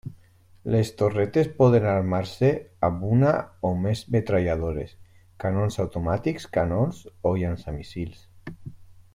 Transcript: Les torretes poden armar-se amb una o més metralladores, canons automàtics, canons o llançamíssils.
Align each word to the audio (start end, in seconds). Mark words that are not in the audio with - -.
Les 0.75 0.89
torretes 1.01 1.49
poden 1.59 1.85
armar-se 1.89 2.49
amb 2.87 3.05
una 3.17 3.35
o 3.71 3.71
més 3.83 4.01
metralladores, 4.17 4.97
canons 5.45 5.81
automàtics, 5.85 6.49
canons 6.59 7.07
o 7.33 7.39
llançamíssils. 7.43 8.29